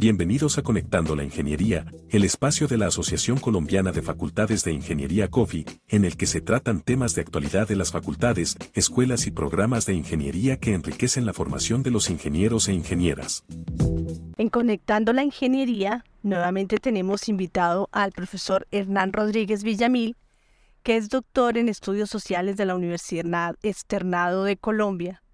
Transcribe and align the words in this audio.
Bienvenidos 0.00 0.58
a 0.58 0.62
Conectando 0.62 1.16
la 1.16 1.24
Ingeniería, 1.24 1.84
el 2.10 2.22
espacio 2.22 2.68
de 2.68 2.78
la 2.78 2.86
Asociación 2.86 3.36
Colombiana 3.36 3.90
de 3.90 4.00
Facultades 4.00 4.62
de 4.62 4.72
Ingeniería 4.72 5.26
COFI, 5.26 5.64
en 5.88 6.04
el 6.04 6.16
que 6.16 6.26
se 6.26 6.40
tratan 6.40 6.82
temas 6.82 7.16
de 7.16 7.22
actualidad 7.22 7.66
de 7.66 7.74
las 7.74 7.90
facultades, 7.90 8.56
escuelas 8.74 9.26
y 9.26 9.32
programas 9.32 9.86
de 9.86 9.94
ingeniería 9.94 10.60
que 10.60 10.72
enriquecen 10.72 11.26
la 11.26 11.32
formación 11.32 11.82
de 11.82 11.90
los 11.90 12.10
ingenieros 12.10 12.68
e 12.68 12.74
ingenieras. 12.74 13.42
En 14.36 14.48
Conectando 14.50 15.12
la 15.12 15.24
Ingeniería, 15.24 16.04
nuevamente 16.22 16.76
tenemos 16.76 17.28
invitado 17.28 17.88
al 17.90 18.12
profesor 18.12 18.68
Hernán 18.70 19.12
Rodríguez 19.12 19.64
Villamil, 19.64 20.16
que 20.84 20.96
es 20.96 21.08
doctor 21.08 21.58
en 21.58 21.68
estudios 21.68 22.08
sociales 22.08 22.56
de 22.56 22.66
la 22.66 22.76
Universidad 22.76 23.56
Externado 23.64 24.44
de 24.44 24.56
Colombia 24.56 25.24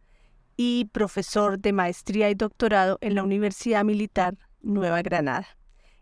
y 0.57 0.87
profesor 0.87 1.59
de 1.59 1.75
maestría 1.75 2.31
y 2.31 2.35
doctorado 2.35 2.97
en 3.03 3.15
la 3.15 3.25
Universidad 3.25 3.85
Militar 3.85 4.39
Nueva 4.65 5.03
Granada. 5.03 5.47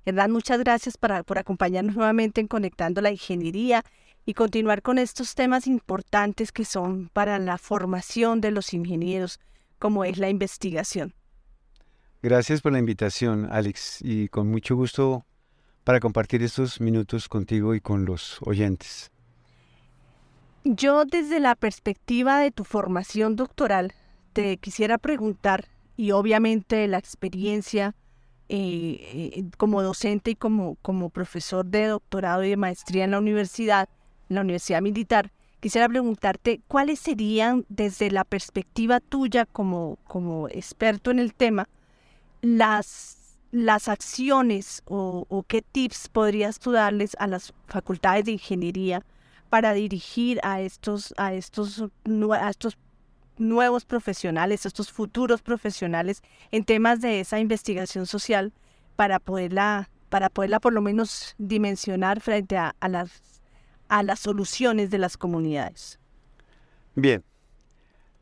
Hernán, 0.04 0.32
muchas 0.32 0.58
gracias 0.58 0.96
por 0.96 1.38
acompañarnos 1.38 1.94
nuevamente 1.94 2.40
en 2.40 2.48
Conectando 2.48 3.00
la 3.00 3.10
Ingeniería 3.10 3.84
y 4.24 4.34
continuar 4.34 4.82
con 4.82 4.98
estos 4.98 5.34
temas 5.34 5.66
importantes 5.66 6.52
que 6.52 6.64
son 6.64 7.10
para 7.12 7.38
la 7.38 7.58
formación 7.58 8.40
de 8.40 8.50
los 8.50 8.72
ingenieros, 8.72 9.40
como 9.78 10.04
es 10.04 10.18
la 10.18 10.28
investigación. 10.28 11.14
Gracias 12.22 12.60
por 12.60 12.72
la 12.72 12.78
invitación, 12.78 13.48
Alex, 13.50 13.98
y 14.00 14.28
con 14.28 14.48
mucho 14.48 14.76
gusto 14.76 15.26
para 15.82 15.98
compartir 15.98 16.42
estos 16.42 16.80
minutos 16.80 17.28
contigo 17.28 17.74
y 17.74 17.80
con 17.80 18.04
los 18.04 18.38
oyentes. 18.42 19.10
Yo 20.64 21.04
desde 21.04 21.40
la 21.40 21.56
perspectiva 21.56 22.38
de 22.38 22.52
tu 22.52 22.62
formación 22.62 23.34
doctoral, 23.34 23.92
te 24.32 24.56
quisiera 24.58 24.98
preguntar, 24.98 25.66
y 25.96 26.12
obviamente 26.12 26.86
la 26.86 26.98
experiencia 26.98 27.96
eh, 28.48 29.32
eh, 29.36 29.44
como 29.56 29.82
docente 29.82 30.32
y 30.32 30.34
como, 30.34 30.76
como 30.82 31.10
profesor 31.10 31.64
de 31.64 31.86
doctorado 31.86 32.44
y 32.44 32.50
de 32.50 32.56
maestría 32.56 33.04
en 33.04 33.12
la 33.12 33.18
universidad, 33.18 33.88
en 34.28 34.36
la 34.36 34.42
Universidad 34.42 34.82
Militar, 34.82 35.30
quisiera 35.60 35.88
preguntarte 35.88 36.60
cuáles 36.68 36.98
serían, 36.98 37.64
desde 37.68 38.10
la 38.10 38.24
perspectiva 38.24 39.00
tuya 39.00 39.46
como, 39.46 39.98
como 40.04 40.48
experto 40.48 41.10
en 41.10 41.20
el 41.20 41.34
tema, 41.34 41.68
las, 42.42 43.38
las 43.52 43.88
acciones 43.88 44.82
o, 44.86 45.44
qué 45.46 45.62
tips 45.62 46.08
podrías 46.08 46.58
tú 46.58 46.72
darles 46.72 47.16
a 47.20 47.28
las 47.28 47.54
facultades 47.68 48.24
de 48.24 48.32
ingeniería 48.32 49.04
para 49.50 49.72
dirigir 49.72 50.40
a 50.42 50.60
estos, 50.60 51.14
a 51.16 51.34
estos, 51.34 51.84
a 51.84 52.50
estos 52.50 52.76
nuevos 53.38 53.84
profesionales, 53.84 54.66
estos 54.66 54.92
futuros 54.92 55.42
profesionales 55.42 56.22
en 56.50 56.64
temas 56.64 57.00
de 57.00 57.20
esa 57.20 57.38
investigación 57.38 58.06
social 58.06 58.52
para 58.96 59.18
poderla, 59.18 59.90
para 60.08 60.28
poderla 60.28 60.60
por 60.60 60.72
lo 60.72 60.80
menos 60.80 61.34
dimensionar 61.38 62.20
frente 62.20 62.56
a, 62.56 62.74
las, 62.88 63.42
a 63.88 64.02
las 64.02 64.20
soluciones 64.20 64.90
de 64.90 64.98
las 64.98 65.16
comunidades. 65.16 65.98
Bien, 66.94 67.24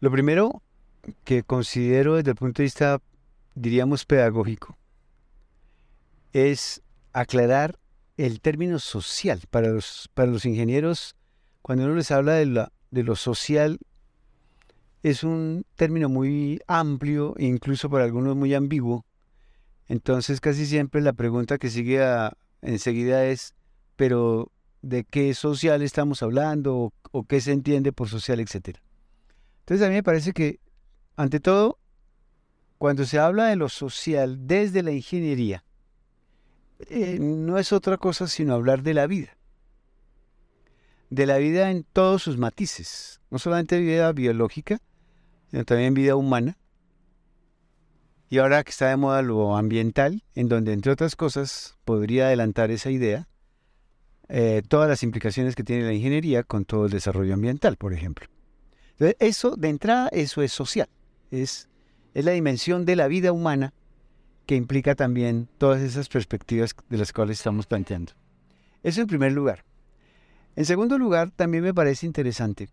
lo 0.01 0.11
primero 0.11 0.63
que 1.25 1.43
considero 1.43 2.17
desde 2.17 2.31
el 2.31 2.37
punto 2.37 2.63
de 2.63 2.65
vista, 2.65 3.01
diríamos, 3.55 4.05
pedagógico, 4.05 4.77
es 6.33 6.83
aclarar 7.13 7.79
el 8.17 8.41
término 8.41 8.79
social. 8.79 9.43
Para 9.51 9.69
los, 9.69 10.09
para 10.15 10.31
los 10.31 10.45
ingenieros, 10.45 11.17
cuando 11.63 11.85
uno 11.85 11.95
les 11.95 12.11
habla 12.11 12.35
de, 12.35 12.47
la, 12.47 12.73
de 12.91 13.03
lo 13.03 13.17
social, 13.17 13.79
es 15.03 15.25
un 15.25 15.65
término 15.77 16.09
muy 16.09 16.61
amplio 16.67 17.35
incluso 17.39 17.89
para 17.89 18.05
algunos 18.05 18.37
muy 18.37 18.55
ambiguo. 18.55 19.05
Entonces 19.89 20.41
casi 20.41 20.67
siempre 20.67 21.01
la 21.01 21.13
pregunta 21.13 21.59
que 21.59 21.71
sigue 21.71 22.01
enseguida 22.63 23.25
es, 23.25 23.55
pero 23.97 24.53
¿de 24.83 25.05
qué 25.05 25.35
social 25.35 25.83
estamos 25.83 26.23
hablando 26.23 26.93
o, 27.13 27.25
qué 27.25 27.41
se 27.41 27.53
entiende 27.53 27.93
por 27.93 28.09
social, 28.09 28.41
etcétera? 28.41 28.81
Entonces 29.61 29.87
a 29.87 29.89
mí 29.89 29.97
me 29.97 30.03
parece 30.03 30.33
que, 30.33 30.61
ante 31.17 31.41
todo, 31.41 31.79
cuando 32.79 33.05
se 33.05 33.19
habla 33.19 33.47
de 33.47 33.57
lo 33.57 33.69
social 33.69 34.47
desde 34.47 34.83
la 34.83 34.93
ingeniería, 34.93 35.65
eh, 36.89 37.19
no 37.21 37.59
es 37.59 37.73
otra 37.73 37.99
cosa 37.99 38.27
sino 38.27 38.55
hablar 38.55 38.83
de 38.83 38.95
la 38.95 39.07
vida. 39.07 39.37
De 41.11 41.27
la 41.27 41.39
vida 41.39 41.71
en 41.71 41.83
todos 41.83 42.23
sus 42.23 42.39
matices, 42.39 43.21
no 43.31 43.39
solamente 43.39 43.81
vida 43.81 44.13
biológica, 44.13 44.81
sino 45.51 45.65
también 45.65 45.95
vida 45.95 46.17
humana. 46.17 46.57
Y 48.29 48.39
ahora 48.39 48.63
que 48.63 48.71
está 48.71 48.89
de 48.89 48.97
moda 48.97 49.23
lo 49.23 49.57
ambiental, 49.57 50.23
en 50.35 50.49
donde 50.49 50.73
entre 50.73 50.93
otras 50.93 51.17
cosas 51.17 51.77
podría 51.85 52.27
adelantar 52.27 52.71
esa 52.71 52.91
idea, 52.91 53.27
eh, 54.29 54.63
todas 54.69 54.89
las 54.89 55.03
implicaciones 55.03 55.57
que 55.57 55.65
tiene 55.65 55.85
la 55.85 55.93
ingeniería 55.93 56.45
con 56.45 56.65
todo 56.65 56.87
el 56.87 56.93
desarrollo 56.93 57.35
ambiental, 57.35 57.77
por 57.77 57.93
ejemplo. 57.93 58.29
Entonces, 58.93 59.17
eso, 59.19 59.57
de 59.57 59.69
entrada, 59.69 60.09
eso 60.13 60.43
es 60.43 60.53
social. 60.53 60.89
Es, 61.33 61.69
es 62.15 62.25
la 62.25 62.31
dimensión 62.31 62.85
de 62.85 62.95
la 62.95 63.09
vida 63.09 63.33
humana 63.33 63.75
que 64.47 64.55
implica 64.55 64.95
también 64.95 65.49
todas 65.59 65.81
esas 65.81 66.09
perspectivas 66.09 66.75
de 66.89 66.99
las 66.99 67.13
cuales 67.13 67.39
estamos 67.39 67.67
planteando. 67.67 68.13
Eso 68.85 69.01
en 69.01 69.09
primer 69.09 69.33
lugar. 69.33 69.65
En 70.55 70.65
segundo 70.65 70.99
lugar, 70.99 71.33
también 71.33 71.65
me 71.65 71.75
parece 71.75 72.07
interesante 72.07 72.69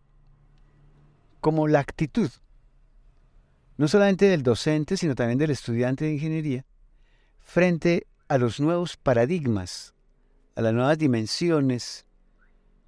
como 1.39 1.67
la 1.67 1.79
actitud 1.79 2.29
no 3.77 3.87
solamente 3.87 4.25
del 4.25 4.43
docente, 4.43 4.97
sino 4.97 5.15
también 5.15 5.37
del 5.37 5.51
estudiante 5.51 6.05
de 6.05 6.13
ingeniería, 6.13 6.65
frente 7.39 8.07
a 8.27 8.37
los 8.37 8.59
nuevos 8.59 8.97
paradigmas, 8.97 9.93
a 10.55 10.61
las 10.61 10.73
nuevas 10.73 10.97
dimensiones 10.97 12.05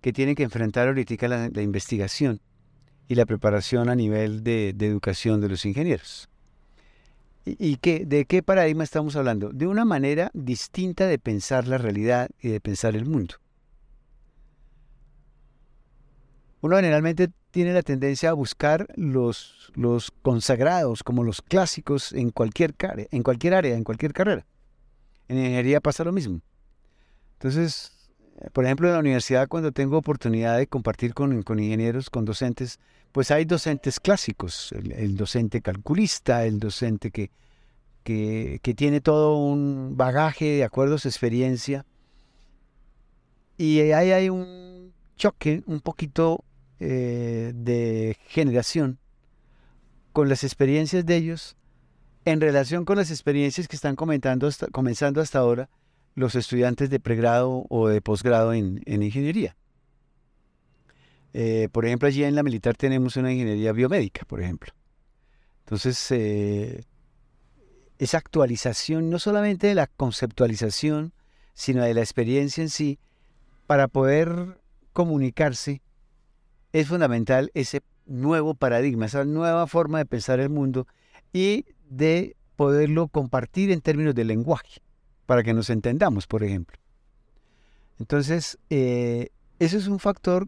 que 0.01 0.11
tiene 0.13 0.35
que 0.35 0.43
enfrentar 0.43 0.87
ahorita 0.87 1.27
la, 1.27 1.49
la 1.49 1.61
investigación 1.61 2.41
y 3.07 3.15
la 3.15 3.25
preparación 3.25 3.89
a 3.89 3.95
nivel 3.95 4.43
de, 4.43 4.69
educación 4.69 5.41
de 5.41 5.49
los 5.49 5.65
ingenieros. 5.65 6.29
¿Y, 7.45 7.55
y 7.59 8.05
de 8.05 8.25
qué 8.25 8.43
paradigma 8.43 8.83
estamos 8.83 9.15
hablando? 9.15 9.49
De 9.49 9.67
una 9.67 9.85
manera 9.85 10.29
distinta 10.33 11.07
de 11.07 11.17
pensar 11.17 11.67
la 11.67 11.77
realidad 11.77 12.29
y 12.41 12.49
de 12.49 12.61
pensar 12.61 12.95
el 12.95 13.05
mundo. 13.05 13.35
Uno 16.61 16.75
generalmente 16.75 17.29
tiene 17.51 17.73
la 17.73 17.81
tendencia 17.81 18.29
a 18.29 18.33
buscar 18.33 18.87
los, 18.95 19.71
los 19.75 20.11
consagrados, 20.21 21.03
como 21.03 21.23
los 21.23 21.41
clásicos, 21.41 22.13
en 22.13 22.29
cualquier, 22.29 22.75
en 23.11 23.23
cualquier 23.23 23.55
área, 23.55 23.75
en 23.75 23.83
cualquier 23.83 24.13
carrera. 24.13 24.45
En 25.27 25.37
ingeniería 25.37 25.81
pasa 25.81 26.03
lo 26.03 26.11
mismo. 26.11 26.41
Entonces, 27.33 27.91
eh, 28.39 28.49
por 28.53 28.65
ejemplo, 28.65 28.87
en 28.87 28.93
la 28.93 28.99
universidad, 28.99 29.47
cuando 29.47 29.71
tengo 29.71 29.97
oportunidad 29.97 30.57
de 30.57 30.67
compartir 30.67 31.13
con, 31.13 31.33
ingenieros, 31.33 32.09
con 32.09 32.25
docentes, 32.25 32.79
pues 33.11 33.31
hay 33.31 33.45
docentes 33.45 33.99
clásicos, 33.99 34.71
el, 34.71 35.17
docente 35.17 35.61
calculista, 35.61 36.45
el 36.45 36.59
docente 36.59 37.09
que, 37.09 37.31
que, 38.03 38.59
que, 38.61 38.73
tiene 38.75 39.01
todo 39.01 39.37
un 39.37 39.97
bagaje 39.97 40.57
de 40.57 40.63
acuerdo 40.63 40.95
a 40.95 40.99
su 40.99 41.07
experiencia. 41.07 41.85
Y 43.57 43.79
ahí 43.79 44.11
hay 44.11 44.29
un 44.29 44.93
choque 45.17 45.63
un 45.65 45.81
poquito 45.81 46.43
eh, 46.79 47.51
de 47.55 48.17
generación 48.27 48.99
con 50.13 50.29
las 50.29 50.43
experiencias 50.43 51.05
de 51.05 51.15
ellos 51.15 51.55
en 52.25 52.41
relación 52.41 52.85
con 52.85 52.97
las 52.97 53.11
experiencias 53.11 53.67
que 53.67 53.75
están 53.75 53.95
comentando 53.95 54.49
comenzando 54.71 55.21
hasta 55.21 55.39
ahora 55.39 55.69
los 56.15 56.35
estudiantes 56.35 56.89
de 56.89 56.99
pregrado 56.99 57.65
o 57.69 57.87
de 57.87 58.01
posgrado 58.01 58.53
en, 58.53 58.81
ingeniería. 58.85 59.55
Eh, 61.33 61.69
por 61.71 61.85
ejemplo, 61.85 62.07
allí 62.07 62.23
en 62.23 62.35
la 62.35 62.43
militar 62.43 62.75
tenemos 62.75 63.15
una 63.15 63.31
ingeniería 63.31 63.71
biomédica, 63.71 64.25
por 64.25 64.41
ejemplo. 64.41 64.73
Entonces, 65.65 66.11
eh, 66.11 66.83
esa 67.99 68.17
actualización, 68.17 69.09
no 69.09 69.19
solamente 69.19 69.67
de 69.67 69.75
la 69.75 69.87
conceptualización, 69.87 71.13
sino 71.53 71.83
de 71.83 71.93
la 71.93 72.01
experiencia 72.01 72.61
en 72.61 72.69
sí, 72.69 72.99
para 73.67 73.87
poder 73.87 74.59
comunicarse 74.93 75.81
es 76.73 76.87
fundamental 76.87 77.51
ese 77.53 77.81
nuevo 78.05 78.53
paradigma, 78.53 79.05
esa 79.05 79.25
nueva 79.25 79.67
forma 79.67 79.99
de 79.99 80.05
pensar 80.05 80.39
el 80.39 80.49
mundo 80.49 80.87
y 81.33 81.65
de 81.89 82.35
poderlo 82.55 83.07
compartir 83.07 83.71
en 83.71 83.81
términos 83.81 84.15
de 84.15 84.25
lenguaje, 84.25 84.81
para 85.25 85.43
que 85.43 85.53
nos 85.53 85.69
entendamos, 85.69 86.27
por 86.27 86.43
ejemplo. 86.43 86.77
Entonces, 87.99 88.57
eh, 88.69 89.29
eso 89.59 89.77
es 89.77 89.87
un 89.87 89.99
factor 89.99 90.47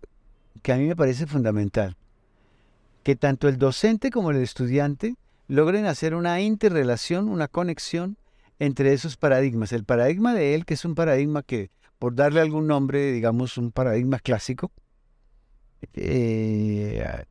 que 0.62 0.74
a 0.74 0.78
mí 0.78 0.88
me 0.88 0.96
parece 0.96 1.28
fundamental, 1.28 1.96
que 3.04 3.16
tanto 3.16 3.48
el 3.48 3.58
docente 3.58 4.10
como 4.10 4.32
el 4.32 4.38
estudiante 4.38 5.16
logren 5.48 5.86
hacer 5.86 6.16
una 6.16 6.40
interrelación, 6.42 7.28
una 7.28 7.48
conexión 7.48 8.18
entre 8.60 8.94
esos 8.94 9.18
paradigmas. 9.18 9.74
El 9.74 9.84
paradigma 9.84 10.34
de 10.34 10.56
él, 10.56 10.66
que 10.66 10.76
es 10.76 10.86
un 10.86 10.96
paradigma 10.96 11.44
que, 11.44 11.72
por 12.00 12.16
darle 12.16 12.42
algún 12.42 12.68
nombre, 12.68 13.12
digamos 13.12 13.58
un 13.58 13.72
paradigma 13.72 14.20
clásico, 14.20 14.72
eh, 15.94 17.26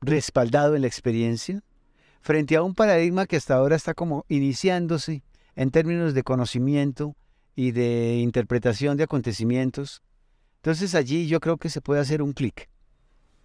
respaldado 0.00 0.74
en 0.74 0.82
la 0.82 0.88
experiencia, 0.88 1.62
frente 2.20 2.56
a 2.56 2.62
un 2.62 2.74
paradigma 2.74 3.26
que 3.26 3.36
hasta 3.36 3.54
ahora 3.54 3.76
está 3.76 3.94
como 3.94 4.24
iniciándose 4.28 5.22
en 5.56 5.70
términos 5.70 6.14
de 6.14 6.22
conocimiento 6.22 7.16
y 7.54 7.72
de 7.72 8.16
interpretación 8.18 8.96
de 8.96 9.04
acontecimientos. 9.04 10.02
Entonces 10.56 10.94
allí 10.94 11.26
yo 11.26 11.40
creo 11.40 11.56
que 11.56 11.70
se 11.70 11.80
puede 11.80 12.00
hacer 12.00 12.22
un 12.22 12.32
clic 12.32 12.68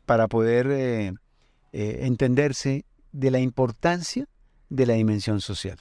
para 0.06 0.28
poder 0.28 0.68
eh, 0.72 1.13
eh, 1.72 2.00
entenderse 2.04 2.86
de 3.12 3.31
la 3.31 3.40
importancia 3.40 4.28
de 4.69 4.86
la 4.86 4.94
dimensión 4.94 5.42
social. 5.42 5.78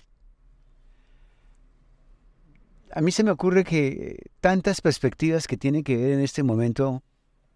A 2.92 3.00
mí 3.00 3.12
se 3.12 3.22
me 3.22 3.30
ocurre 3.30 3.64
que 3.64 4.30
tantas 4.40 4.80
perspectivas 4.80 5.46
que 5.46 5.56
tienen 5.56 5.84
que 5.84 5.96
ver 5.96 6.10
en 6.10 6.20
este 6.20 6.42
momento 6.42 7.02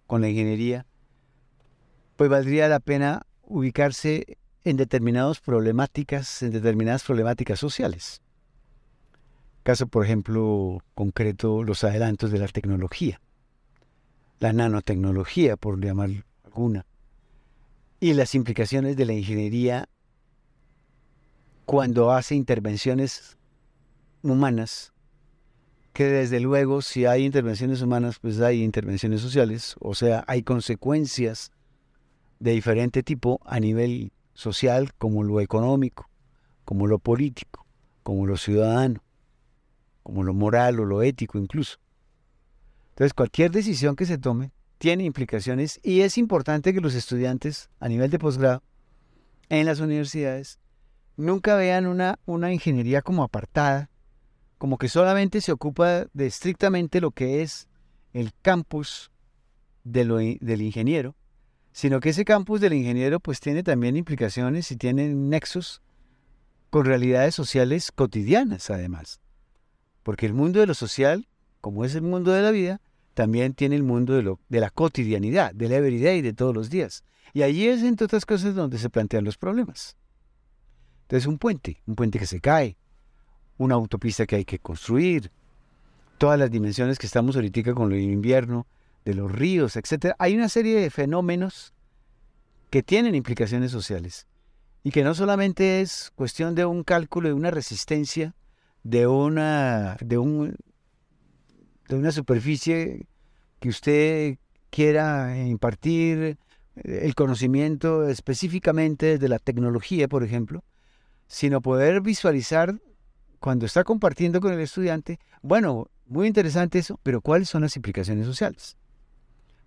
con 0.07 0.21
la 0.21 0.29
ingeniería, 0.29 0.87
pues 2.23 2.31
valdría 2.31 2.69
la 2.69 2.79
pena 2.79 3.27
ubicarse 3.43 4.39
en 4.63 4.77
determinadas 4.77 5.41
problemáticas, 5.41 6.45
en 6.45 6.53
determinadas 6.53 7.03
problemáticas 7.03 7.59
sociales. 7.59 8.23
Caso, 9.65 9.89
por 9.89 10.05
ejemplo, 10.05 10.79
concreto, 10.95 11.65
los 11.65 11.83
adelantos 11.83 12.31
de 12.31 12.39
la 12.39 12.47
tecnología, 12.47 13.21
la 14.39 14.53
nanotecnología, 14.53 15.57
por 15.57 15.85
llamar 15.85 16.11
alguna, 16.45 16.87
y 17.99 18.15
las 18.15 18.37
implicaciones 18.37 18.97
de 18.97 19.05
la 19.05 19.15
ingeniería 19.15 19.89
cuando 21.65 22.13
hace 22.13 22.37
intervenciones 22.37 23.37
humanas, 24.23 24.93
que 25.93 26.05
desde 26.05 26.39
luego 26.39 26.83
si 26.83 27.05
hay 27.05 27.25
intervenciones 27.25 27.83
humanas, 27.83 28.21
pues 28.21 28.41
hay 28.41 28.63
intervenciones 28.63 29.21
sociales, 29.21 29.75
o 29.81 29.97
sea, 29.97 30.23
hay 30.29 30.45
consecuencias 30.45 31.51
de 32.43 32.51
diferente 32.51 33.05
tipo 33.05 33.41
a 33.45 33.61
nivel 33.61 34.11
social 34.35 34.93
como 34.99 35.23
lo 35.23 35.41
económico, 35.41 36.11
como 36.65 36.89
lo 36.89 36.99
político, 36.99 37.65
como 38.03 38.27
lo 38.27 38.37
ciudadano, 38.37 39.01
como 40.03 40.25
lo 40.25 40.35
moral 40.35 40.81
o 40.81 40.85
lo 40.85 41.03
ético 41.03 41.39
incluso. 41.39 41.79
Entonces 42.91 43.15
cualquier 43.15 43.53
decisión 43.53 43.95
que 43.95 44.07
se 44.07 44.19
tome 44.19 44.51
tiene 44.79 45.05
implicaciones 45.05 45.79
y 45.85 46.01
es 46.01 46.19
importante 46.19 46.75
que 46.75 46.81
los 46.81 46.97
estudiantes 46.97 47.71
a 47.79 47.89
nivel 47.89 48.11
de 48.11 48.19
posgrado 48.19 48.65
en 49.49 49.65
las 49.65 49.79
universidades 49.79 50.59
nunca 51.17 51.55
vean 51.55 51.87
una, 51.87 52.19
una 52.27 52.53
ingeniería 52.53 53.03
como 53.03 53.23
apartada, 53.23 53.89
como 54.59 54.79
que 54.79 54.89
solamente 54.89 55.41
se 55.41 55.53
ocupa 55.53 56.07
de 56.13 56.27
estrictamente 56.27 57.01
lo 57.01 57.13
que 57.13 57.43
es 57.43 57.69
el 58.13 58.33
campus 58.43 59.13
de 59.85 60.39
del 60.41 60.63
ingeniero, 60.63 61.15
sino 61.73 62.01
que 62.01 62.11
ese 62.11 62.25
campus 62.25 62.61
del 62.61 62.75
ingeniero 62.75 63.21
pues 63.21 63.41
tiene 63.41 63.63
también 63.63 63.97
implicaciones 63.97 64.71
y 64.71 64.77
tiene 64.77 65.09
nexos 65.09 65.83
con 66.71 66.85
realidades 66.85 67.35
sociales 67.35 67.93
cotidianas 67.93 68.71
además. 68.71 69.21
Porque 70.03 70.27
el 70.27 70.35
mundo 70.35 70.61
de 70.61 70.67
lo 70.67 70.75
social, 70.75 71.29
como 71.61 71.85
es 71.85 71.95
el 71.95 72.03
mundo 72.03 72.33
de 72.33 72.43
la 72.43 72.51
vida, 72.51 72.81
también 73.15 73.55
tiene 73.55 73.77
el 73.77 73.83
mundo 73.83 74.15
de, 74.15 74.23
lo, 74.23 74.41
de 74.49 74.61
la 74.61 74.71
cotidianidad, 74.71 75.55
del 75.55 75.73
everyday, 75.73 76.23
de 76.23 76.33
todos 76.33 76.55
los 76.55 76.71
días. 76.71 77.05
Y 77.33 77.43
allí 77.43 77.69
es, 77.69 77.83
entre 77.83 78.07
otras 78.07 78.27
cosas, 78.27 78.55
donde 78.55 78.79
se 78.79 78.91
plantean 78.91 79.25
los 79.25 79.39
problemas. 79.39 79.97
Entonces, 81.03 81.27
un 81.27 81.39
puente, 81.39 81.83
un 81.87 81.95
puente 81.95 82.19
que 82.19 82.27
se 82.27 82.41
cae, 82.41 82.77
una 83.59 83.75
autopista 83.75 84.27
que 84.27 84.37
hay 84.37 84.45
que 84.45 84.59
construir, 84.59 85.31
todas 86.19 86.39
las 86.39 86.51
dimensiones 86.51 86.99
que 86.99 87.07
estamos 87.07 87.37
ahorita 87.37 87.75
con 87.75 87.93
el 87.93 88.01
invierno, 88.01 88.67
de 89.05 89.15
los 89.15 89.31
ríos, 89.31 89.77
etc. 89.77 90.15
Hay 90.19 90.35
una 90.35 90.49
serie 90.49 90.81
de 90.81 90.91
fenómenos 90.91 91.73
que 92.71 92.83
tienen 92.83 93.15
implicaciones 93.15 93.71
sociales 93.71 94.27
y 94.85 94.91
que 94.91 95.05
no 95.05 95.15
solamente 95.15 95.81
es 95.81 96.11
cuestión 96.15 96.55
de 96.55 96.65
un 96.65 96.85
cálculo, 96.85 97.29
de 97.29 97.35
una 97.35 97.51
resistencia, 97.51 98.35
de 98.83 99.07
una, 99.07 99.97
de 100.01 100.19
un, 100.19 100.57
de 101.89 101.97
una 101.97 102.13
superficie 102.13 103.07
que 103.61 103.69
usted 103.69 104.39
quiera 104.71 105.39
impartir 105.39 106.19
eh, 106.77 107.01
el 107.03 107.15
conocimiento 107.15 108.09
específicamente 108.09 109.19
de 109.19 109.29
la 109.29 109.39
tecnología, 109.39 110.09
por 110.09 110.25
ejemplo, 110.25 110.65
sino 111.27 111.61
poder 111.61 112.01
visualizar 112.01 112.81
cuando 113.39 113.67
está 113.67 113.85
compartiendo 113.85 114.41
con 114.41 114.53
el 114.53 114.61
estudiante, 114.61 115.19
bueno, 115.43 115.89
muy 116.07 116.27
interesante 116.27 116.79
eso, 116.79 116.99
pero 117.03 117.21
¿cuáles 117.21 117.49
son 117.49 117.63
las 117.63 117.77
implicaciones 117.77 118.27
sociales? 118.27 118.77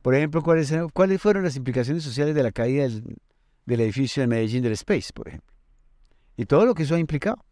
Por 0.06 0.14
ejemplo, 0.14 0.44
¿cuáles, 0.44 0.72
fueron 1.20 1.44
las 1.44 1.56
implicaciones 1.56 2.04
sociales 2.04 2.36
de 2.36 2.44
la 2.44 2.52
caída 2.52 2.84
del, 2.84 3.82
edificio 3.82 4.22
de 4.22 4.28
Medellín 4.28 4.62
del 4.62 4.74
Space, 4.74 5.12
por 5.12 5.28
ejemplo? 5.30 5.52
Y 6.38 6.46
todo 6.46 6.68
lo 6.68 6.76
que 6.76 6.84
eso 6.84 6.94
ha 6.94 7.00
implicado. 7.00 7.44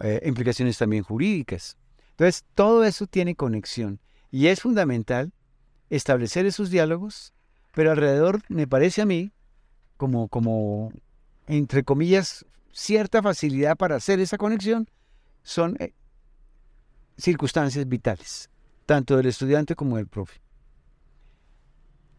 Eh, 0.00 0.22
implicaciones 0.26 0.76
también 0.76 1.04
jurídicas. 1.04 1.76
Entonces, 2.10 2.44
todo 2.56 2.82
eso 2.82 3.06
tiene 3.06 3.36
conexión. 3.36 4.00
Y 4.32 4.48
es 4.48 4.60
fundamental 4.60 5.32
establecer 5.88 6.46
esos 6.46 6.68
diálogos, 6.68 7.32
pero 7.76 7.92
alrededor, 7.92 8.42
me 8.48 8.66
parece 8.66 9.02
a 9.02 9.06
mí, 9.06 9.30
como, 9.98 10.26
como 10.26 10.90
entre 11.46 11.84
comillas, 11.84 12.44
cierta 12.72 13.22
facilidad 13.22 13.76
para 13.76 13.94
hacer 13.94 14.18
esa 14.18 14.36
conexión, 14.36 14.90
son 15.44 15.76
eh, 15.78 15.92
circunstancias 17.16 17.86
vitales, 17.86 18.50
tanto 18.84 19.16
del 19.16 19.26
estudiante 19.26 19.76
como 19.76 19.96
del 19.96 20.08
profe. 20.08 20.44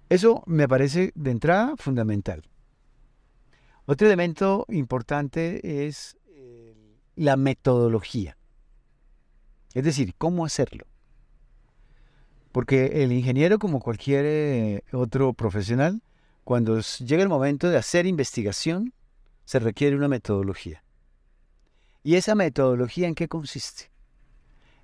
Eso 0.10 0.44
me 0.46 0.68
parece 0.68 1.12
de 1.16 1.32
entrada 1.32 1.76
fundamental. 1.78 2.44
Otro 3.86 4.08
elemento 4.08 4.66
importante 4.70 5.88
es 5.88 6.18
eh, 6.28 6.74
la 7.16 7.36
metodología. 7.36 8.38
Es 9.74 9.84
decir, 9.84 10.14
cómo 10.18 10.46
hacerlo. 10.46 10.86
Porque 12.52 13.04
el 13.04 13.12
ingeniero, 13.12 13.60
como 13.60 13.80
cualquier 13.80 14.26
eh, 14.26 14.84
otro 14.92 15.34
profesional, 15.34 16.02
cuando 16.44 16.80
llega 16.80 17.22
el 17.22 17.30
momento 17.30 17.70
de 17.70 17.78
hacer 17.78 18.06
investigación, 18.06 18.94
se 19.44 19.60
requiere 19.60 19.96
una 19.96 20.08
metodología. 20.08 20.84
¿Y 22.04 22.16
esa 22.16 22.36
metodología 22.36 23.08
en 23.08 23.16
qué 23.16 23.28
consiste? 23.28 23.92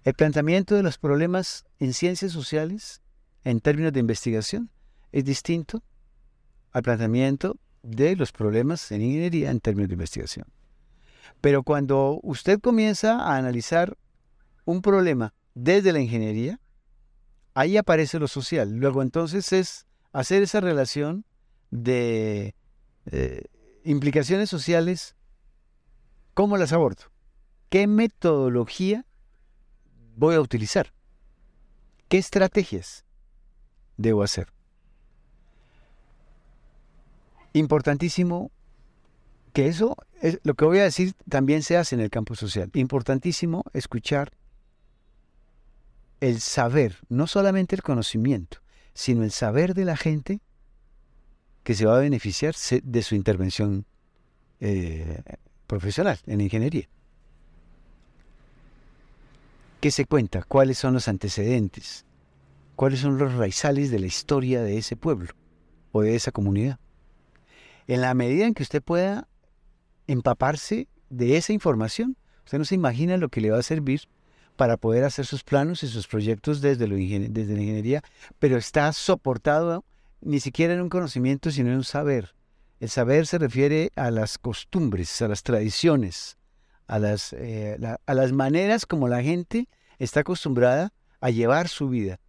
El 0.04 0.14
planteamiento 0.14 0.76
de 0.76 0.84
los 0.84 0.98
problemas 0.98 1.66
en 1.80 1.94
ciencias 1.94 2.34
sociales, 2.34 3.02
en 3.46 3.62
términos 3.62 3.94
de 3.94 4.02
investigación, 4.02 4.70
es 5.14 5.24
distinto 5.24 5.82
al 6.72 6.84
planteamiento 6.84 7.56
de 7.84 8.16
los 8.16 8.32
problemas 8.32 8.92
en 8.92 9.02
ingeniería 9.02 9.52
en 9.52 9.62
términos 9.62 9.90
de 9.90 9.94
investigación. 9.94 10.48
Pero 11.40 11.64
cuando 11.64 12.20
usted 12.24 12.60
comienza 12.60 13.20
a 13.20 13.38
analizar 13.38 13.98
un 14.66 14.82
problema 14.82 15.34
desde 15.54 15.94
la 15.94 16.00
ingeniería, 16.00 16.60
ahí 17.54 17.78
aparece 17.78 18.20
lo 18.20 18.28
social. 18.28 18.72
Luego 18.72 19.02
entonces 19.02 19.54
es 19.54 19.86
hacer 20.12 20.42
esa 20.42 20.60
relación 20.62 21.26
de 21.70 22.56
eh, 23.06 23.46
implicaciones 23.84 24.50
sociales, 24.50 25.16
¿cómo 26.34 26.58
las 26.58 26.74
abordo? 26.74 27.04
¿Qué 27.70 27.86
metodología 27.88 29.06
voy 30.16 30.36
a 30.36 30.42
utilizar? 30.42 30.94
¿Qué 32.08 32.18
estrategias 32.18 33.06
debo 33.98 34.24
hacer? 34.24 34.53
Importantísimo 37.54 38.52
que 39.54 39.68
eso, 39.68 39.96
es, 40.22 40.40
lo 40.44 40.56
que 40.56 40.66
voy 40.66 40.80
a 40.80 40.84
decir, 40.84 41.14
también 41.30 41.62
se 41.62 41.78
hace 41.78 41.96
en 41.96 42.02
el 42.02 42.10
campo 42.10 42.36
social. 42.36 42.72
Importantísimo 42.74 43.64
escuchar 43.74 44.32
el 46.20 46.40
saber, 46.40 46.98
no 47.10 47.28
solamente 47.28 47.76
el 47.76 47.84
conocimiento, 47.84 48.60
sino 48.94 49.24
el 49.24 49.32
saber 49.32 49.74
de 49.76 49.86
la 49.86 49.96
gente 49.96 50.42
que 51.64 51.76
se 51.76 51.86
va 51.86 51.98
a 51.98 52.00
beneficiar 52.00 52.56
de 52.84 53.04
su 53.04 53.16
intervención 53.16 53.86
eh, 54.60 55.22
profesional 55.68 56.20
en 56.26 56.42
ingeniería. 56.42 56.88
¿Qué 59.80 59.92
se 59.92 60.06
cuenta? 60.06 60.44
¿Cuáles 60.44 60.78
son 60.78 60.94
los 60.94 61.08
antecedentes? 61.08 62.06
¿Cuáles 62.76 63.02
son 63.02 63.18
los 63.18 63.34
raizales 63.34 63.92
de 63.92 64.00
la 64.00 64.08
historia 64.08 64.62
de 64.64 64.78
ese 64.78 64.96
pueblo 64.96 65.34
o 65.92 66.02
de 66.02 66.16
esa 66.16 66.32
comunidad? 66.32 66.80
En 67.88 68.02
la 68.02 68.14
medida 68.14 68.46
en 68.46 68.54
que 68.54 68.64
usted 68.64 68.82
pueda 68.82 69.28
empaparse 70.08 70.88
de 71.10 71.38
esa 71.38 71.54
información, 71.54 72.18
usted 72.46 72.58
no 72.58 72.66
se 72.66 72.76
imagina 72.76 73.18
lo 73.18 73.30
que 73.30 73.42
le 73.42 73.52
va 73.52 73.60
a 73.60 73.64
servir 73.64 74.02
para 74.56 74.78
poder 74.78 75.04
hacer 75.04 75.26
sus 75.26 75.44
planos 75.44 75.84
y 75.84 75.88
sus 75.88 76.08
proyectos 76.08 76.62
desde, 76.62 76.88
desde 76.88 77.56
la 77.56 77.62
ingeniería, 77.62 78.04
pero 78.40 78.58
está 78.58 78.92
soportado 78.94 79.84
ni 80.22 80.40
siquiera 80.40 80.74
en 80.74 80.82
un 80.82 80.90
conocimiento, 80.90 81.52
sino 81.52 81.70
en 81.70 81.78
un 81.78 81.84
saber. 81.84 82.36
El 82.80 82.90
saber 82.90 83.28
se 83.28 83.38
refiere 83.38 83.92
a 83.96 84.12
las 84.12 84.38
costumbres, 84.38 85.22
a 85.22 85.28
las 85.28 85.44
tradiciones, 85.44 86.38
a 86.88 87.00
las, 87.00 87.34
eh, 87.34 87.78
a 88.06 88.14
las 88.14 88.32
maneras 88.32 88.86
como 88.86 89.08
la 89.08 89.24
gente 89.24 89.68
está 90.00 90.22
acostumbrada 90.22 90.94
a 91.22 91.30
llevar 91.30 91.68
su 91.68 91.90
vida. 91.90 92.20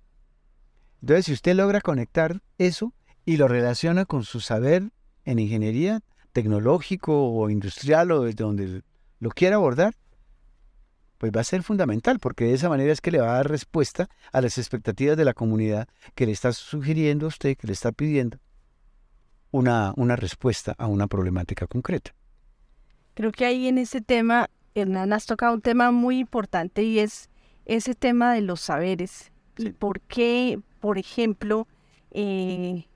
Entonces, 1.01 1.27
si 1.27 1.33
usted 1.33 1.55
logra 1.55 1.81
conectar 1.81 2.41
eso 2.57 2.95
y 3.27 3.37
lo 3.37 3.49
relaciona 3.49 4.05
con 4.05 4.25
su 4.25 4.41
saber 4.41 4.91
en 5.25 5.39
ingeniería 5.39 6.01
tecnológico 6.33 7.33
o 7.33 7.49
industrial 7.49 8.11
o 8.11 8.25
desde 8.25 8.45
donde 8.45 8.83
lo 9.21 9.31
quiera 9.31 9.57
abordar, 9.57 9.95
pues 11.19 11.33
va 11.35 11.41
a 11.41 11.45
ser 11.45 11.63
fundamental, 11.63 12.19
porque 12.19 12.45
de 12.45 12.55
esa 12.55 12.69
manera 12.69 12.93
es 12.93 13.01
que 13.01 13.11
le 13.11 13.21
va 13.21 13.33
a 13.33 13.37
dar 13.37 13.49
respuesta 13.49 14.09
a 14.33 14.41
las 14.41 14.59
expectativas 14.59 15.17
de 15.17 15.25
la 15.25 15.33
comunidad 15.33 15.89
que 16.15 16.27
le 16.27 16.33
está 16.33 16.53
sugiriendo 16.53 17.27
a 17.27 17.29
usted, 17.29 17.57
que 17.57 17.67
le 17.67 17.73
está 17.73 17.93
pidiendo 17.93 18.39
una, 19.51 19.95
una 19.97 20.17
respuesta 20.17 20.75
a 20.77 20.89
una 20.89 21.07
problemática 21.07 21.67
concreta. 21.67 22.15
Creo 23.15 23.31
que 23.31 23.47
ahí 23.47 23.69
en 23.69 23.79
ese 23.79 24.01
tema, 24.01 24.51
Hernán, 24.75 25.13
has 25.13 25.27
tocado 25.27 25.55
un 25.55 25.61
tema 25.61 25.93
muy 25.93 26.19
importante 26.19 26.83
y 26.83 26.99
es 26.99 27.31
ese 27.65 27.95
tema 27.95 28.35
de 28.35 28.41
los 28.41 28.61
saberes. 28.61 29.31
Y 29.57 29.71
por 29.71 30.01
qué, 30.01 30.59
por 30.81 30.99
ejemplo, 30.99 31.69
eh, 32.11 32.87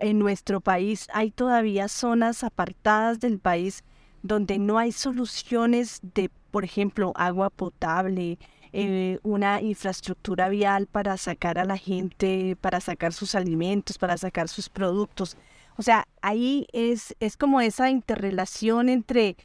en 0.00 0.18
nuestro 0.18 0.60
país 0.60 1.06
hay 1.12 1.30
todavía 1.30 1.88
zonas 1.88 2.44
apartadas 2.44 3.20
del 3.20 3.38
país 3.38 3.84
donde 4.22 4.58
no 4.58 4.78
hay 4.78 4.92
soluciones 4.92 6.00
de, 6.14 6.30
por 6.50 6.64
ejemplo, 6.64 7.12
agua 7.14 7.50
potable, 7.50 8.38
eh, 8.72 9.18
una 9.22 9.62
infraestructura 9.62 10.48
vial 10.48 10.86
para 10.86 11.16
sacar 11.16 11.58
a 11.58 11.64
la 11.64 11.76
gente, 11.76 12.56
para 12.60 12.80
sacar 12.80 13.12
sus 13.12 13.34
alimentos, 13.34 13.98
para 13.98 14.16
sacar 14.16 14.48
sus 14.48 14.68
productos. 14.68 15.36
O 15.76 15.82
sea, 15.82 16.06
ahí 16.22 16.66
es, 16.72 17.14
es 17.20 17.36
como 17.36 17.60
esa 17.60 17.90
interrelación 17.90 18.88
entre, 18.88 19.36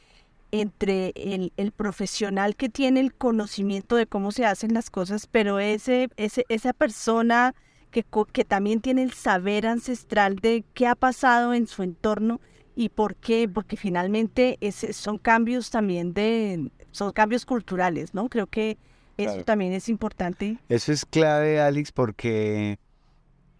entre 0.50 1.12
el, 1.14 1.52
el, 1.56 1.72
profesional 1.72 2.56
que 2.56 2.68
tiene 2.68 3.00
el 3.00 3.14
conocimiento 3.14 3.96
de 3.96 4.06
cómo 4.06 4.32
se 4.32 4.44
hacen 4.44 4.74
las 4.74 4.90
cosas, 4.90 5.26
pero 5.26 5.58
ese, 5.60 6.08
ese, 6.16 6.44
esa 6.48 6.72
persona 6.72 7.54
que, 7.92 8.04
que 8.32 8.44
también 8.44 8.80
tiene 8.80 9.04
el 9.04 9.12
saber 9.12 9.66
ancestral 9.66 10.36
de 10.36 10.64
qué 10.74 10.88
ha 10.88 10.96
pasado 10.96 11.54
en 11.54 11.68
su 11.68 11.84
entorno 11.84 12.40
y 12.74 12.88
por 12.88 13.14
qué, 13.14 13.48
porque 13.48 13.76
finalmente 13.76 14.58
son 14.92 15.18
cambios 15.18 15.70
también 15.70 16.14
de, 16.14 16.70
son 16.90 17.12
cambios 17.12 17.46
culturales, 17.46 18.14
¿no? 18.14 18.28
Creo 18.28 18.48
que 18.48 18.78
eso 19.16 19.44
también 19.44 19.72
es 19.72 19.88
importante. 19.88 20.58
Eso 20.68 20.90
es 20.90 21.04
clave, 21.04 21.60
Alex, 21.60 21.92
porque 21.92 22.78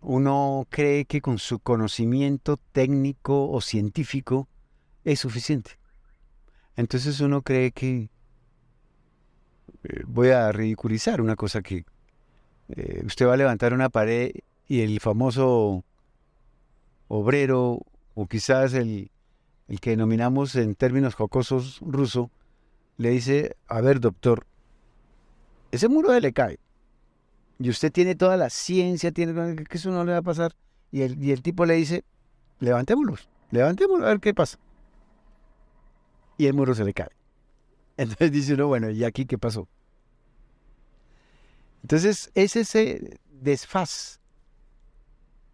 uno 0.01 0.67
cree 0.71 1.05
que 1.05 1.21
con 1.21 1.39
su 1.39 1.59
conocimiento 1.61 2.57
técnico 2.73 3.51
o 3.51 3.61
científico 3.61 4.49
es 5.05 5.21
suficiente. 5.21 5.73
Entonces 6.75 7.21
uno 7.21 7.43
cree 7.43 7.71
que 7.71 8.09
eh, 9.85 10.03
voy 10.07 10.31
a 10.31 10.51
ridiculizar 10.53 11.21
una 11.21 11.37
cosa 11.37 11.61
que 11.61 11.85
eh, 12.76 13.02
usted 13.05 13.26
va 13.26 13.35
a 13.35 13.37
levantar 13.37 13.75
una 13.75 13.88
pared 13.88 14.33
y 14.69 14.81
el 14.81 15.00
famoso 15.00 15.85
obrero 17.09 17.83
o 18.14 18.26
quizás 18.26 18.75
el, 18.75 19.11
el 19.69 19.81
que 19.81 19.91
denominamos 19.91 20.55
en 20.57 20.75
términos 20.75 21.14
jocosos 21.14 21.79
ruso, 21.81 22.31
le 22.97 23.11
dice, 23.11 23.57
a 23.69 23.81
ver 23.81 24.00
doctor, 24.00 24.47
ese 25.71 25.88
muro 25.88 26.19
le 26.19 26.33
cae. 26.33 26.59
Y 27.59 27.71
usted 27.71 27.93
tiene 27.93 28.14
toda 28.14 28.37
la 28.37 28.50
ciencia, 28.50 29.12
tiene 29.12 29.57
que 29.64 29.76
eso 29.76 29.91
no 29.91 30.05
le 30.05 30.12
va 30.12 30.19
a 30.19 30.23
pasar. 30.23 30.55
Y 30.91 31.02
el, 31.02 31.23
y 31.23 31.33
el 31.33 31.43
tipo 31.43 31.64
le 31.64 31.75
dice, 31.75 32.05
levantémoslos, 32.61 33.29
levantémoslos 33.50 34.07
a 34.07 34.11
ver 34.11 34.21
qué 34.21 34.35
pasa. 34.35 34.59
Y 36.37 36.47
el 36.47 36.55
muro 36.55 36.75
se 36.75 36.85
le 36.85 36.93
cae. 36.93 37.11
Entonces 37.97 38.33
dice 38.33 38.55
uno, 38.55 38.67
bueno, 38.67 38.91
¿y 38.91 39.05
aquí 39.05 39.26
qué 39.26 39.38
pasó? 39.38 39.69
Entonces 41.83 42.31
es 42.35 42.57
ese 42.57 43.19
desfaz 43.31 44.21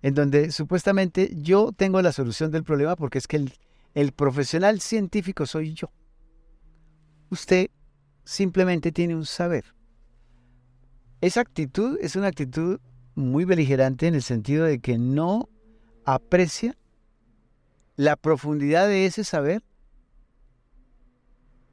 en 0.02 0.14
donde 0.14 0.52
supuestamente 0.52 1.32
yo 1.34 1.72
tengo 1.72 2.00
la 2.02 2.12
solución 2.12 2.50
del 2.50 2.64
problema 2.64 2.96
porque 2.96 3.18
es 3.18 3.26
que 3.26 3.44
el, 3.94 4.12
profesional 4.12 4.80
científico 4.80 5.46
soy 5.46 5.74
yo. 5.74 5.90
Usted 7.30 7.70
simplemente 8.24 8.92
tiene 8.92 9.16
un 9.16 9.26
saber. 9.26 9.64
Esa 11.20 11.40
actitud 11.40 11.98
es 12.00 12.14
una 12.14 12.28
actitud 12.28 12.78
muy 13.16 13.44
beligerante 13.44 14.06
en 14.06 14.14
el 14.14 14.22
sentido 14.22 14.66
de 14.66 14.78
que 14.78 14.98
no 14.98 15.48
aprecia 16.04 16.76
la 17.96 18.14
profundidad 18.14 18.86
de 18.86 19.06
ese 19.06 19.24
saber 19.24 19.64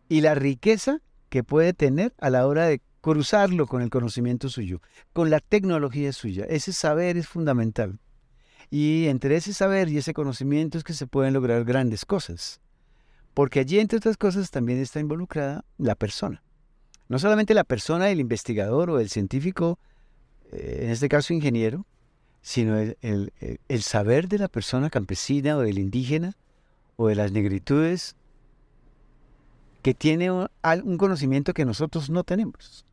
y 0.10 0.22
la 0.22 0.34
riqueza 0.34 1.00
que 1.30 1.44
puede 1.44 1.74
tener 1.74 2.16
a 2.18 2.32
la 2.32 2.48
hora 2.48 2.66
de 2.66 2.82
cruzarlo 3.06 3.68
con 3.68 3.84
el 3.84 3.92
conocimiento 3.92 4.50
suyo, 4.50 4.82
con 5.14 5.30
la 5.30 5.40
tecnología 5.40 6.12
suya. 6.12 6.46
Ese 6.46 6.74
saber 6.74 7.18
es 7.18 7.28
fundamental. 7.28 8.00
Y 8.72 9.06
entre 9.06 9.36
ese 9.36 9.54
saber 9.54 9.90
y 9.90 10.00
ese 10.00 10.16
conocimiento 10.16 10.80
es 10.80 10.84
que 10.84 10.94
se 10.94 11.06
pueden 11.06 11.36
lograr 11.36 11.66
grandes 11.66 12.04
cosas. 12.04 12.62
Porque 13.36 13.60
allí, 13.60 13.78
entre 13.78 14.00
otras 14.00 14.18
cosas, 14.18 14.50
también 14.50 14.80
está 14.80 15.00
involucrada 15.00 15.64
la 15.78 15.94
persona. 15.94 16.42
No 17.08 17.20
solamente 17.20 17.54
la 17.54 17.64
persona, 17.64 18.10
el 18.10 18.20
investigador 18.20 18.90
o 18.90 19.00
el 19.00 19.12
científico, 19.12 19.78
eh, 20.52 20.80
en 20.82 20.90
este 20.90 21.08
caso 21.08 21.32
ingeniero, 21.32 21.86
sino 22.42 22.76
el, 22.80 23.82
saber 23.82 24.28
de 24.30 24.40
la 24.40 24.48
persona 24.48 24.90
campesina 24.90 25.58
o 25.58 25.60
del 25.60 25.78
indígena 25.78 26.34
o 26.96 27.10
de 27.10 27.14
las 27.14 27.32
negritudes 27.32 28.16
que 29.84 29.94
tiene 29.94 30.32
un 30.32 30.98
conocimiento 30.98 31.54
que 31.54 31.66
nosotros 31.66 32.10
no 32.10 32.24
tenemos 32.24 32.84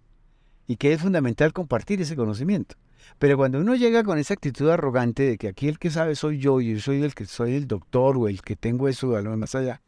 y 0.67 0.77
que 0.77 0.93
es 0.93 1.01
fundamental 1.01 1.53
compartir 1.53 2.01
ese 2.01 2.17
conocimiento. 2.17 2.77
Pero 3.19 3.37
cuando 3.37 3.61
uno 3.61 3.75
llega 3.75 4.05
con 4.05 4.19
esa 4.19 4.35
actitud 4.35 4.71
arrogante 4.71 5.25
de 5.25 5.39
que 5.39 5.49
aquí 5.49 5.69
el 5.69 5.79
que 5.79 5.91
sabe 5.91 6.15
soy 6.15 6.39
yo 6.39 6.61
y 6.61 6.75
yo 6.75 6.81
soy 6.81 7.03
el 7.03 7.15
que 7.15 7.27
soy 7.27 7.55
el 7.55 7.67
doctor 7.67 8.17
o 8.17 8.29
el 8.29 8.43
que 8.43 8.57
tengo 8.57 8.89
eso 8.89 9.17
a 9.17 9.23
lo 9.23 9.37
más 9.37 9.55
allá, 9.55 9.83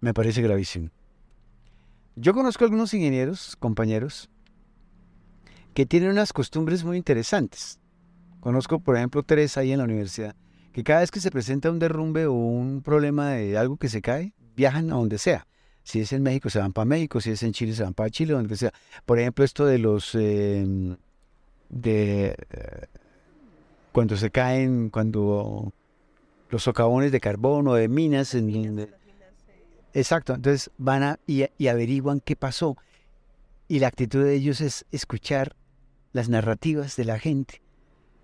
me 0.00 0.12
parece 0.12 0.42
gravísimo. 0.42 0.90
Yo 2.16 2.32
conozco 2.34 2.64
algunos 2.64 2.94
ingenieros, 2.94 3.56
compañeros, 3.56 4.30
que 5.74 5.84
tienen 5.84 6.10
unas 6.10 6.32
costumbres 6.32 6.84
muy 6.84 6.96
interesantes. 6.96 7.78
Conozco, 8.40 8.80
por 8.80 8.96
ejemplo, 8.96 9.22
tres 9.22 9.58
ahí 9.58 9.72
en 9.72 9.78
la 9.78 9.84
universidad, 9.84 10.34
que 10.72 10.82
cada 10.82 11.00
vez 11.00 11.10
que 11.10 11.20
se 11.20 11.30
presenta 11.30 11.70
un 11.70 11.78
derrumbe 11.78 12.26
o 12.26 12.32
un 12.32 12.80
problema 12.82 13.30
de 13.30 13.58
algo 13.58 13.76
que 13.76 13.88
se 13.88 14.00
cae, 14.00 14.32
viajan 14.56 14.90
a 14.90 14.94
donde 14.94 15.18
sea. 15.18 15.46
Si 15.86 16.00
es 16.00 16.12
en 16.12 16.24
México, 16.24 16.50
se 16.50 16.58
van 16.58 16.72
para 16.72 16.84
México, 16.84 17.20
si 17.20 17.30
es 17.30 17.44
en 17.44 17.52
Chile, 17.52 17.72
se 17.72 17.84
van 17.84 17.94
para 17.94 18.10
Chile, 18.10 18.32
donde 18.32 18.56
sea. 18.56 18.72
Por 19.04 19.20
ejemplo, 19.20 19.44
esto 19.44 19.64
de 19.66 19.78
los 19.78 20.16
em, 20.16 20.96
de 21.68 22.34
eh, 22.50 22.86
cuando 23.92 24.16
se 24.16 24.32
caen, 24.32 24.90
cuando 24.90 25.72
los 26.50 26.64
socavones 26.64 27.12
de 27.12 27.20
carbón 27.20 27.68
o 27.68 27.74
de 27.74 27.86
minas. 27.86 28.34
En, 28.34 28.88
exacto, 29.94 30.34
entonces 30.34 30.72
van 30.76 31.04
a, 31.04 31.20
y, 31.24 31.44
y 31.56 31.68
averiguan 31.68 32.18
qué 32.18 32.34
pasó. 32.34 32.76
Y 33.68 33.78
la 33.78 33.86
actitud 33.86 34.24
de 34.24 34.34
ellos 34.34 34.60
es 34.60 34.86
escuchar 34.90 35.54
las 36.12 36.28
narrativas 36.28 36.96
de 36.96 37.04
la 37.04 37.20
gente 37.20 37.62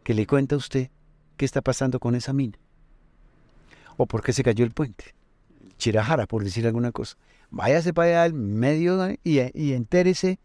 que 0.03 0.15
le 0.15 0.27
cuenta 0.27 0.57
a 0.57 0.59
usted 0.59 0.91
qué 1.37 1.45
está 1.45 1.61
pasando 1.61 2.01
con 2.01 2.17
esa 2.17 2.33
mina. 2.33 2.59
O 3.97 4.07
por 4.07 4.21
qué 4.21 4.33
se 4.33 4.43
cayó 4.43 4.65
el 4.65 4.73
puente. 4.73 5.15
Chirajara, 5.79 6.27
por 6.27 6.43
decir 6.43 6.67
alguna 6.67 6.91
cosa. 6.91 7.17
Váyase 7.53 7.93
para 7.93 8.09
allá 8.09 8.23
al 8.25 8.33
medio 8.33 8.99
y, 9.23 9.73
entérese 9.73 10.41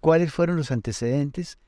cuáles 0.00 0.32
fueron 0.32 0.56
los 0.56 0.70
antecedentes 0.70 1.58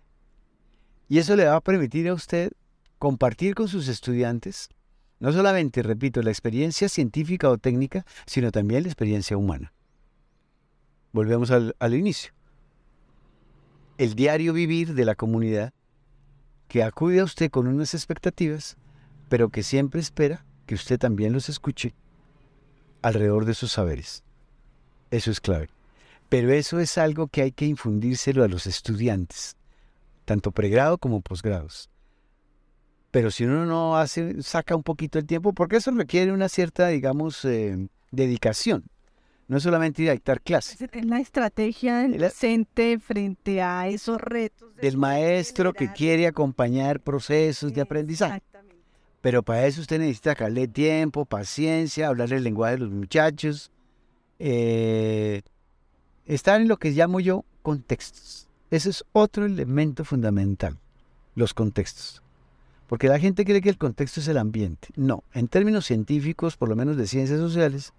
y 1.09 1.19
eso 1.19 1.35
le 1.37 1.45
va 1.45 1.57
a 1.57 1.61
permitir 1.61 2.09
a 2.09 2.15
usted 2.15 2.53
compartir 2.99 3.55
con 3.55 3.67
sus 3.69 3.89
estudiantes 3.89 4.69
no 5.19 5.33
solamente, 5.33 5.83
repito, 5.83 6.23
la 6.23 6.31
experiencia 6.31 6.89
científica 6.89 7.49
o 7.49 7.57
técnica, 7.57 8.05
sino 8.27 8.53
también 8.53 8.83
la 8.83 8.91
experiencia 8.91 9.37
humana. 9.37 9.73
Volvemos 11.13 11.51
al, 11.51 11.95
inicio. 11.95 12.33
El 13.97 14.15
diario 14.15 14.53
vivir 14.53 14.93
de 14.93 15.07
la 15.07 15.15
comunidad 15.15 15.73
que 16.69 16.83
acude 16.83 17.21
a 17.21 17.25
usted 17.25 17.51
con 17.51 17.67
unas 17.67 17.95
expectativas, 17.95 18.77
pero 19.31 19.49
que 19.49 19.63
siempre 19.63 20.01
espera 20.01 20.45
que 20.67 20.75
usted 20.75 20.99
también 20.99 21.33
los 21.33 21.49
escuche 21.49 21.95
alrededor 23.01 23.47
de 23.47 23.55
sus 23.55 23.73
saberes. 23.73 24.26
Eso 25.11 25.31
es 25.31 25.41
clave. 25.41 25.69
Pero 26.29 26.53
eso 26.53 26.81
es 26.81 26.99
algo 26.99 27.29
que 27.29 27.43
hay 27.43 27.53
que 27.53 27.67
infundírselo 27.67 28.43
a 28.43 28.49
los 28.49 28.67
estudiantes 28.67 29.57
tanto 30.27 30.51
pregrado 30.51 30.99
como 30.99 31.23
posgrados. 31.23 31.89
Pero 33.11 33.31
si 33.31 33.45
uno 33.45 33.65
no 33.65 33.97
hace, 33.97 34.43
saca 34.43 34.77
un 34.77 34.83
poquito 34.83 35.19
el 35.19 35.25
tiempo, 35.25 35.55
porque 35.55 35.77
eso 35.77 35.91
requiere 35.93 36.33
una 36.33 36.51
cierta, 36.51 36.89
digamos, 36.89 37.43
eh, 37.47 37.89
dedicación. 38.11 38.85
No 39.49 39.57
es 39.57 39.63
solamente 39.63 40.03
ir 40.03 40.11
a 40.11 40.13
dictar 40.13 40.43
clases. 40.43 40.79
Es 40.81 41.07
la 41.07 41.21
estrategia 41.21 41.99
del 41.99 42.19
docente 42.19 42.99
frente 42.99 43.63
a 43.63 43.89
esos 43.89 44.21
retos. 44.21 44.75
del 44.77 44.99
maestro 44.99 45.73
que 45.73 45.93
quiere 45.93 46.27
acompañar 46.27 47.01
procesos 47.01 47.73
de 47.73 47.81
aprendizaje. 47.81 48.43
Pero 49.23 49.43
para 49.43 49.67
eso 49.67 49.81
usted 49.81 50.01
necesita 50.01 50.35
darle 50.35 50.69
tiempo, 50.69 51.25
paciencia, 51.25 52.09
hablar 52.09 52.33
el 52.33 52.43
lenguaje 52.43 52.75
de 52.75 52.81
los 52.81 52.91
muchachos, 52.91 53.71
eh, 54.39 55.43
en 56.27 56.69
lo 56.69 56.77
que 56.79 56.91
llamo 56.91 57.21
yo 57.21 57.45
contextos. 57.63 58.49
Ese 58.71 58.91
es 58.91 59.05
otro 59.13 59.47
elemento 59.47 60.05
fundamental, 60.05 60.79
los 61.35 61.55
contextos. 61.55 62.23
Porque 62.89 63.09
la 63.09 63.19
gente 63.19 63.45
cree 63.45 63.61
que 63.61 63.69
el 63.69 63.79
contexto 63.79 64.21
es 64.21 64.29
el 64.29 64.39
ambiente. 64.39 64.89
No, 64.97 65.25
en 65.35 65.49
términos 65.49 65.87
científicos, 65.87 66.57
por 66.57 66.69
lo 66.69 66.77
menos 66.77 66.97
de 66.97 67.07
ciencias 67.07 67.41
sociales, 67.41 67.93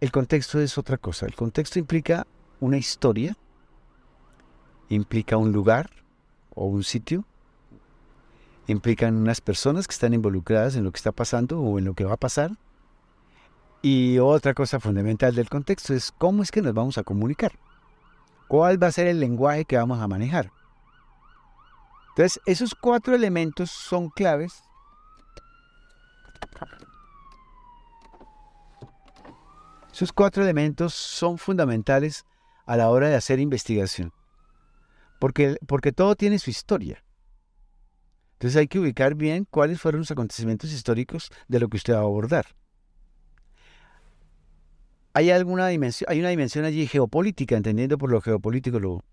el 0.00 0.10
contexto 0.10 0.60
es 0.60 0.76
otra 0.78 0.98
cosa. 0.98 1.26
El 1.26 1.34
contexto 1.34 1.78
implica 1.78 2.26
una 2.60 2.76
historia, 2.76 3.36
implica 4.88 5.36
un 5.36 5.52
lugar 5.52 5.90
o 6.54 6.66
un 6.66 6.84
sitio, 6.84 7.24
implican 8.66 9.16
unas 9.16 9.40
personas 9.40 9.86
que 9.86 9.92
están 9.92 10.12
involucradas 10.12 10.76
en 10.76 10.84
lo 10.84 10.92
que 10.92 10.98
está 10.98 11.12
pasando 11.12 11.60
o 11.60 11.78
en 11.78 11.84
lo 11.84 11.94
que 11.94 12.04
va 12.04 12.14
a 12.14 12.18
pasar. 12.18 12.52
Y 13.82 14.18
otra 14.20 14.54
cosa 14.54 14.78
fundamental 14.78 15.34
del 15.34 15.48
contexto 15.48 15.92
es 15.92 16.12
cómo 16.12 16.44
es 16.44 16.52
que 16.52 16.62
nos 16.62 16.72
vamos 16.72 16.98
a 16.98 17.02
comunicar. 17.02 17.52
¿Cuál 18.46 18.80
va 18.80 18.86
a 18.86 18.92
ser 18.92 19.08
el 19.08 19.18
lenguaje 19.18 19.64
que 19.64 19.76
vamos 19.76 20.00
a 20.00 20.06
manejar? 20.06 20.52
Entonces, 22.10 22.40
esos 22.46 22.76
cuatro 22.76 23.14
elementos 23.14 23.72
son 23.72 24.08
claves. 24.08 24.62
Esos 29.92 30.12
cuatro 30.12 30.44
elementos 30.44 30.94
son 30.94 31.36
fundamentales 31.36 32.24
a 32.66 32.76
la 32.76 32.88
hora 32.88 33.08
de 33.08 33.16
hacer 33.16 33.40
investigación. 33.40 34.12
Porque, 35.18 35.56
porque 35.66 35.90
todo 35.90 36.14
tiene 36.14 36.38
su 36.38 36.50
historia. 36.50 37.02
Entonces 38.34 38.58
hay 38.58 38.68
que 38.68 38.78
ubicar 38.78 39.14
bien 39.14 39.46
cuáles 39.50 39.80
fueron 39.80 40.00
los 40.00 40.10
acontecimientos 40.10 40.72
históricos 40.72 41.30
de 41.48 41.60
lo 41.60 41.68
que 41.68 41.78
usted 41.78 41.94
va 41.94 41.98
a 41.98 42.02
abordar. 42.02 42.46
Hay 45.14 45.30
alguna 45.30 45.68
dimensión, 45.68 46.10
hay 46.10 46.20
una 46.20 46.30
dimensión 46.30 46.64
allí 46.64 46.86
geopolítica, 46.86 47.56
entendiendo 47.56 47.98
por 47.98 48.10
lo 48.10 48.20
geopolítico 48.20 48.80
lo, 48.80 49.04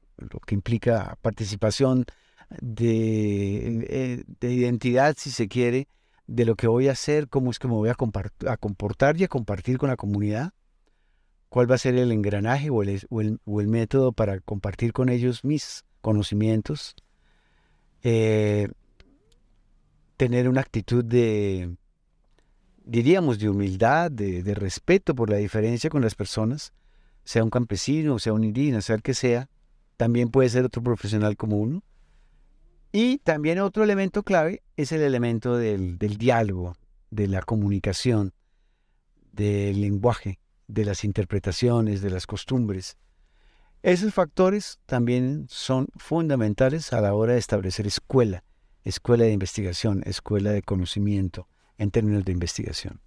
que 0.46 0.56
implica 0.56 1.18
participación 1.22 2.06
de, 2.62 3.86
eh, 3.90 4.24
de, 4.40 4.54
identidad, 4.54 5.16
si 5.18 5.32
se 5.32 5.48
quiere, 5.48 5.88
de 6.28 6.46
lo 6.46 6.56
que 6.56 6.68
voy 6.68 6.88
a 6.88 6.94
hacer, 6.94 7.28
cómo 7.28 7.52
es 7.52 7.60
que 7.60 7.68
me 7.68 7.74
voy 7.74 7.90
a, 7.90 7.96
a 8.48 8.58
comportar 8.58 9.20
y 9.20 9.24
a 9.24 9.28
compartir 9.28 9.78
con 9.78 9.90
la 9.90 9.98
comunidad, 9.98 10.54
cuál 11.50 11.70
va 11.70 11.76
a 11.76 11.80
ser 11.80 11.96
el 11.96 12.12
engranaje 12.12 12.70
o 12.70 12.82
el, 12.84 13.02
o 13.10 13.62
el, 13.62 13.68
método 13.68 14.14
para 14.14 14.40
compartir 14.40 14.94
con 14.94 15.10
ellos 15.10 15.44
mis 15.44 15.84
conocimientos. 16.02 16.96
Eh, 18.04 18.70
tener 20.16 20.48
una 20.48 20.62
actitud 20.62 21.04
de, 21.04 21.76
diríamos, 22.90 23.38
de 23.38 23.50
humildad, 23.50 24.10
de, 24.10 24.54
respeto 24.56 25.14
por 25.14 25.30
la 25.30 25.38
diferencia 25.38 25.90
con 25.90 26.02
las 26.02 26.16
personas, 26.16 26.74
sea 27.24 27.44
un 27.44 27.52
campesino, 27.52 28.18
sea 28.18 28.34
un 28.34 28.44
indígena, 28.44 28.82
sea 28.82 28.96
el 28.96 29.04
que 29.04 29.14
sea, 29.14 29.48
también 29.96 30.30
puede 30.30 30.50
ser 30.50 30.66
otro 30.66 30.82
profesional 30.82 31.38
como 31.38 31.58
uno. 31.58 31.84
Y 32.92 33.20
también 33.20 33.60
otro 33.60 33.84
elemento 33.84 34.24
clave 34.24 34.64
es 34.76 34.92
el 34.92 35.02
elemento 35.02 35.56
del, 35.56 36.00
del 36.00 36.18
diálogo, 36.18 36.76
de 37.12 37.28
la 37.28 37.44
comunicación, 37.44 38.34
del 39.32 39.82
lenguaje, 39.82 40.40
de 40.68 40.86
las 40.86 41.04
interpretaciones, 41.04 42.02
de 42.02 42.10
las 42.10 42.26
costumbres. 42.26 42.98
Esos 43.84 44.14
factores 44.14 44.80
también 44.88 45.46
son 45.48 45.88
fundamentales 45.96 46.92
a 46.92 47.02
la 47.02 47.14
hora 47.14 47.34
de 47.34 47.40
establecer 47.40 47.86
escuela 47.86 48.44
escuela 48.84 49.26
de 49.26 49.34
investigación, 49.34 50.02
escuela 50.06 50.52
de 50.52 50.64
conocimiento 50.64 51.48
en 51.80 51.90
términos 51.90 52.24
de 52.26 52.32
investigación. 52.32 53.00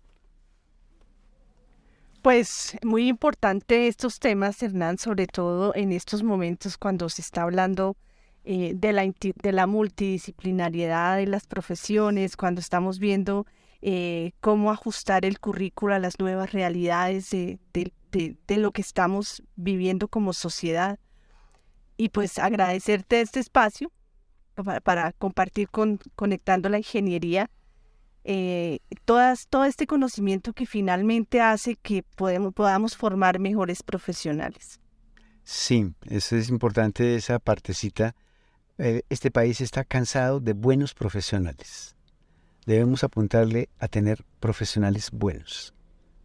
Pues 2.22 2.76
muy 2.82 3.08
importante 3.08 3.88
estos 3.88 4.18
temas, 4.18 4.62
Hernán, 4.62 4.98
sobre 4.98 5.26
todo 5.26 5.74
en 5.74 5.92
estos 5.92 6.22
momentos 6.22 6.76
cuando 6.78 7.08
se 7.08 7.22
está 7.22 7.42
hablando 7.42 7.96
eh, 8.44 8.72
de, 8.74 8.92
la, 8.92 9.02
de 9.04 9.52
la 9.52 9.66
multidisciplinariedad 9.66 11.16
de 11.16 11.26
las 11.26 11.46
profesiones, 11.46 12.36
cuando 12.36 12.60
estamos 12.60 12.98
viendo 12.98 13.46
eh, 13.82 14.32
cómo 14.40 14.70
ajustar 14.70 15.24
el 15.24 15.40
currículo 15.40 15.94
a 15.94 15.98
las 15.98 16.20
nuevas 16.20 16.52
realidades 16.52 17.30
de, 17.30 17.58
de, 17.72 18.56
lo 18.56 18.70
que 18.70 18.82
estamos 18.82 19.42
viviendo 19.56 20.06
como 20.06 20.32
sociedad. 20.32 21.00
Y 21.96 22.10
pues 22.10 22.38
agradecerte 22.38 23.20
este 23.20 23.40
espacio 23.40 23.90
para, 24.84 25.12
compartir 25.12 25.68
con 25.68 25.98
Conectando 26.14 26.68
la 26.68 26.78
Ingeniería, 26.78 27.50
eh, 28.24 28.78
todas, 29.04 29.48
todo 29.48 29.64
este 29.64 29.86
conocimiento 29.86 30.52
que 30.52 30.66
finalmente 30.66 31.40
hace 31.40 31.76
que 31.76 32.04
podemos, 32.16 32.52
podamos 32.54 32.96
formar 32.96 33.38
mejores 33.38 33.82
profesionales. 33.82 34.80
Sí, 35.44 35.92
eso 36.08 36.36
es 36.36 36.48
importante, 36.48 37.16
esa 37.16 37.38
partecita. 37.38 38.14
Eh, 38.78 39.02
este 39.08 39.30
país 39.30 39.60
está 39.60 39.84
cansado 39.84 40.40
de 40.40 40.52
buenos 40.52 40.94
profesionales. 40.94 41.96
Debemos 42.64 43.02
apuntarle 43.02 43.68
a 43.78 43.88
tener 43.88 44.24
profesionales 44.38 45.10
buenos, 45.10 45.74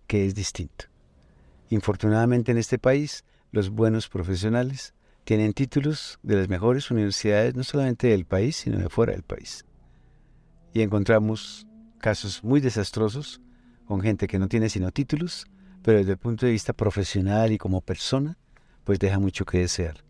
que 0.06 0.26
es 0.26 0.36
distinto. 0.36 0.86
Infortunadamente 1.70 2.52
en 2.52 2.60
este 2.60 2.78
país, 2.78 3.26
los 3.52 3.70
buenos 3.70 4.08
profesionales 4.08 4.94
tienen 5.24 5.54
títulos 5.54 6.20
de 6.22 6.36
las 6.36 6.48
mejores 6.48 6.92
universidades, 6.92 7.56
no 7.56 7.64
solamente 7.64 8.08
del 8.08 8.26
país, 8.26 8.56
sino 8.56 8.78
de 8.78 8.90
fuera 8.90 9.14
del 9.14 9.24
país. 9.24 9.66
Y 10.74 10.82
encontramos 10.82 11.68
casos 12.00 12.44
muy 12.44 12.60
desastrosos 12.60 13.42
con 13.86 14.02
gente 14.02 14.28
que 14.28 14.40
no 14.40 14.48
tiene 14.48 14.70
sino 14.70 14.92
títulos, 14.92 15.46
pero 15.82 16.00
desde 16.00 16.14
el 16.14 16.18
punto 16.18 16.46
de 16.46 16.52
vista 16.52 16.74
profesional 16.74 17.52
y 17.52 17.58
como 17.58 17.82
persona, 17.82 18.38
pues 18.84 19.00
deja 19.00 19.20
mucho 19.20 19.46
que 19.46 19.60
desear. 19.60 20.04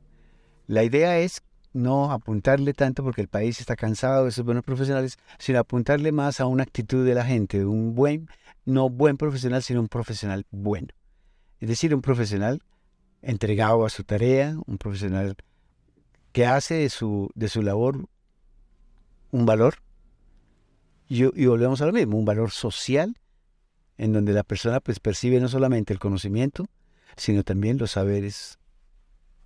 La 0.67 0.83
idea 0.83 1.19
es 1.19 1.41
no 1.73 2.11
apuntarle 2.11 2.73
tanto 2.73 3.03
porque 3.03 3.21
el 3.21 3.27
país 3.27 3.59
está 3.59 3.75
cansado 3.75 4.23
de 4.23 4.29
esos 4.29 4.43
buenos 4.43 4.63
profesionales, 4.63 5.17
sino 5.37 5.59
apuntarle 5.59 6.11
más 6.11 6.39
a 6.39 6.47
una 6.47 6.63
actitud 6.63 7.05
de 7.05 7.13
la 7.13 7.23
gente, 7.23 7.65
un 7.65 7.93
buen, 7.93 8.27
no 8.65 8.89
buen 8.89 9.17
profesional, 9.17 9.61
sino 9.63 9.79
un 9.79 9.87
profesional 9.87 10.45
bueno. 10.51 10.87
Es 11.59 11.69
decir, 11.69 11.93
un 11.93 12.01
profesional 12.01 12.61
entregado 13.21 13.85
a 13.85 13.89
su 13.89 14.03
tarea, 14.03 14.57
un 14.65 14.77
profesional 14.77 15.35
que 16.31 16.45
hace 16.45 16.75
de 16.75 16.89
su, 16.89 17.29
de 17.35 17.47
su 17.47 17.61
labor 17.61 18.07
un 19.31 19.45
valor. 19.45 19.75
Y, 21.07 21.23
y, 21.23 21.45
volvemos 21.45 21.81
a 21.81 21.85
lo 21.85 21.93
mismo, 21.93 22.17
un 22.17 22.25
valor 22.25 22.51
social, 22.51 23.17
en 23.97 24.13
donde 24.13 24.33
la 24.33 24.43
persona 24.43 24.79
pues, 24.79 24.99
percibe 24.99 25.39
no 25.39 25.47
solamente 25.47 25.93
el 25.93 25.99
conocimiento, 25.99 26.67
sino 27.15 27.43
también 27.43 27.77
los 27.77 27.91
saberes 27.91 28.59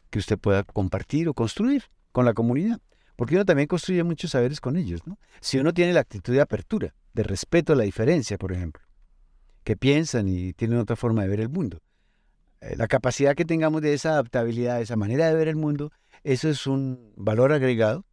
que 0.09 0.19
usted 0.19 0.37
pueda 0.37 0.63
compartir 0.63 1.29
o 1.29 1.33
construir 1.33 1.85
con 2.11 2.25
la 2.25 2.33
comunidad. 2.33 2.79
Porque 3.15 3.35
uno 3.35 3.45
también 3.45 3.67
construye 3.67 4.03
muchos 4.03 4.31
saberes 4.31 4.59
con 4.59 4.75
ellos. 4.75 5.05
¿no? 5.05 5.17
Si 5.39 5.57
uno 5.57 5.73
tiene 5.73 5.93
la 5.93 5.99
actitud 6.01 6.33
de 6.33 6.41
apertura, 6.41 6.93
de 7.13 7.23
respeto 7.23 7.73
a 7.73 7.75
la 7.75 7.83
diferencia, 7.83 8.37
por 8.37 8.51
ejemplo, 8.51 8.83
que 9.63 9.77
piensan 9.77 10.27
y 10.27 10.53
tienen 10.53 10.79
otra 10.79 10.95
forma 10.95 11.23
de 11.23 11.27
ver 11.29 11.39
el 11.39 11.49
mundo, 11.49 11.79
eh, 12.61 12.75
la 12.77 12.87
capacidad 12.87 13.35
que 13.35 13.45
tengamos 13.45 13.81
de 13.81 13.93
esa 13.93 14.11
adaptabilidad, 14.11 14.81
esa 14.81 14.95
manera 14.95 15.27
de 15.27 15.35
ver 15.35 15.47
el 15.47 15.55
mundo, 15.55 15.91
eso 16.23 16.49
es 16.49 16.67
un 16.67 17.13
valor 17.15 17.51
agregado 17.51 18.05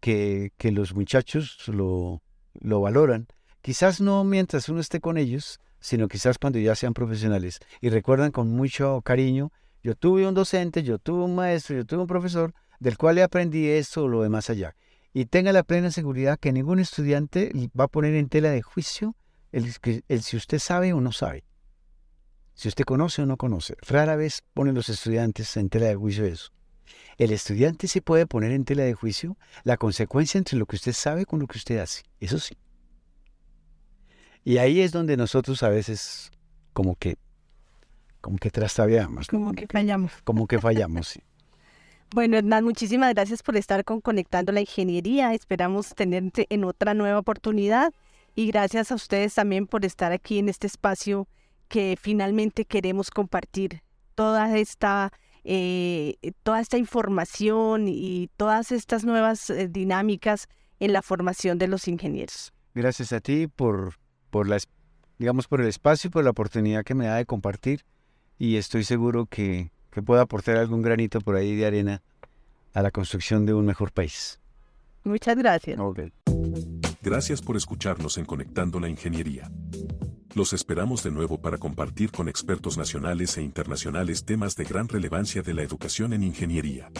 que, 0.00 0.52
los 0.60 0.94
muchachos 0.94 1.66
lo, 1.68 2.22
lo 2.60 2.80
valoran. 2.80 3.26
Quizás 3.62 4.00
no 4.00 4.24
mientras 4.24 4.68
uno 4.68 4.80
esté 4.80 5.00
con 5.00 5.16
ellos, 5.16 5.60
sino 5.80 6.08
quizás 6.08 6.38
cuando 6.38 6.58
ya 6.58 6.74
sean 6.74 6.94
profesionales 6.94 7.60
y 7.80 7.90
recuerdan 7.90 8.30
con 8.30 8.48
mucho 8.50 9.02
cariño, 9.02 9.52
yo 9.82 9.94
tuve 9.94 10.26
un 10.26 10.34
docente, 10.34 10.82
yo 10.82 10.98
tuve 10.98 11.24
un 11.24 11.34
maestro, 11.34 11.76
yo 11.76 11.84
tuve 11.84 12.00
un 12.00 12.06
profesor 12.06 12.54
del 12.80 12.96
cual 12.96 13.16
le 13.16 13.22
aprendí 13.22 13.68
esto 13.68 14.04
o 14.04 14.08
lo 14.08 14.22
de 14.22 14.30
más 14.30 14.48
allá. 14.50 14.74
Y 15.12 15.26
tenga 15.26 15.52
la 15.52 15.62
plena 15.62 15.90
seguridad 15.90 16.38
que 16.38 16.52
ningún 16.52 16.80
estudiante 16.80 17.52
va 17.78 17.84
a 17.84 17.88
poner 17.88 18.14
en 18.14 18.28
tela 18.28 18.50
de 18.50 18.62
juicio 18.62 19.14
el, 19.52 19.72
el 20.08 20.22
si 20.22 20.36
usted 20.36 20.58
sabe 20.58 20.92
o 20.92 21.00
no 21.00 21.12
sabe. 21.12 21.44
Si 22.54 22.68
usted 22.68 22.84
conoce 22.84 23.22
o 23.22 23.26
no 23.26 23.36
conoce, 23.36 23.76
rara 23.82 24.16
vez 24.16 24.42
ponen 24.54 24.74
los 24.74 24.88
estudiantes 24.88 25.56
en 25.56 25.68
tela 25.68 25.86
de 25.86 25.96
juicio 25.96 26.24
eso. 26.24 26.50
El 27.18 27.32
estudiante 27.32 27.88
se 27.88 28.02
puede 28.02 28.26
poner 28.26 28.52
en 28.52 28.64
tela 28.64 28.82
de 28.82 28.94
juicio 28.94 29.36
la 29.62 29.76
consecuencia 29.76 30.38
entre 30.38 30.58
lo 30.58 30.66
que 30.66 30.76
usted 30.76 30.92
sabe 30.92 31.26
con 31.26 31.40
lo 31.40 31.46
que 31.46 31.58
usted 31.58 31.78
hace. 31.78 32.02
Eso 32.20 32.38
sí. 32.38 32.56
Y 34.44 34.58
ahí 34.58 34.80
es 34.80 34.92
donde 34.92 35.16
nosotros 35.16 35.62
a 35.62 35.68
veces 35.68 36.30
como 36.72 36.96
que 36.96 37.16
como 38.20 38.38
que 38.38 38.50
trastabeamos. 38.50 39.28
Como 39.28 39.52
que 39.52 39.66
fallamos. 39.66 40.12
Como 40.24 40.46
que 40.46 40.58
fallamos, 40.58 41.08
sí. 41.08 41.20
Bueno, 42.14 42.36
Hernán, 42.36 42.62
muchísimas 42.62 43.12
gracias 43.12 43.42
por 43.42 43.56
estar 43.56 43.84
con 43.84 44.00
Conectando 44.00 44.52
la 44.52 44.60
Ingeniería. 44.60 45.34
Esperamos 45.34 45.94
tenerte 45.96 46.46
en 46.48 46.62
otra 46.62 46.94
nueva 46.94 47.18
oportunidad. 47.18 47.92
Y 48.36 48.46
gracias 48.46 48.92
a 48.92 48.94
ustedes 48.94 49.34
también 49.34 49.66
por 49.66 49.84
estar 49.84 50.12
aquí 50.12 50.38
en 50.38 50.48
este 50.48 50.68
espacio 50.68 51.26
que 51.68 51.98
finalmente 52.00 52.64
queremos 52.66 53.10
compartir 53.10 53.82
toda 54.14 54.56
esta, 54.56 55.12
eh, 55.44 56.16
toda 56.42 56.60
esta 56.60 56.78
información 56.78 57.86
y 57.88 58.30
todas 58.36 58.72
estas 58.72 59.04
nuevas 59.04 59.50
eh, 59.50 59.68
dinámicas 59.68 60.48
en 60.80 60.92
la 60.92 61.02
formación 61.02 61.58
de 61.58 61.68
los 61.68 61.86
ingenieros. 61.86 62.52
Gracias 62.74 63.12
a 63.12 63.20
ti 63.20 63.46
por, 63.46 63.94
por, 64.30 64.48
la, 64.48 64.58
digamos, 65.18 65.46
por 65.46 65.60
el 65.60 65.68
espacio, 65.68 66.10
por 66.10 66.24
la 66.24 66.30
oportunidad 66.30 66.84
que 66.84 66.94
me 66.94 67.06
da 67.06 67.16
de 67.16 67.26
compartir 67.26 67.84
y 68.38 68.56
estoy 68.56 68.84
seguro 68.84 69.26
que, 69.26 69.70
que 69.90 70.02
pueda 70.02 70.22
aportar 70.22 70.56
algún 70.56 70.82
granito 70.82 71.20
por 71.20 71.36
ahí 71.36 71.54
de 71.54 71.66
arena 71.66 72.02
a 72.72 72.82
la 72.82 72.90
construcción 72.90 73.46
de 73.46 73.54
un 73.54 73.64
mejor 73.64 73.92
país. 73.92 74.40
Muchas 75.04 75.36
gracias. 75.36 75.78
Gracias 77.02 77.42
por 77.42 77.56
escucharnos 77.56 78.16
en 78.18 78.24
Conectando 78.24 78.80
la 78.80 78.88
Ingeniería. 78.88 79.50
Los 80.34 80.52
esperamos 80.52 81.04
de 81.04 81.12
nuevo 81.12 81.40
para 81.40 81.58
compartir 81.58 82.10
con 82.10 82.28
expertos 82.28 82.76
nacionales 82.76 83.38
e 83.38 83.42
internacionales 83.42 84.24
temas 84.24 84.56
de 84.56 84.64
gran 84.64 84.88
relevancia 84.88 85.42
de 85.42 85.54
la 85.54 85.62
educación 85.62 86.12
en 86.12 86.24
ingeniería. 86.24 86.90